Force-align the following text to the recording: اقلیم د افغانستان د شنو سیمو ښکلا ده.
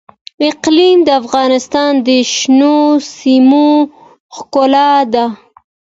اقلیم 0.49 0.97
د 1.07 1.09
افغانستان 1.21 1.91
د 2.07 2.09
شنو 2.35 2.77
سیمو 3.17 3.69
ښکلا 4.35 4.93
ده. 5.13 5.25